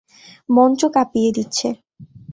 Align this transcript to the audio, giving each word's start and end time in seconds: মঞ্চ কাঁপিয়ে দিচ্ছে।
মঞ্চ 0.49 0.81
কাঁপিয়ে 0.95 1.29
দিচ্ছে। 1.31 1.67